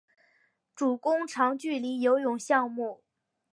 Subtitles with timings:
[0.73, 3.03] 主攻长距离游泳项目。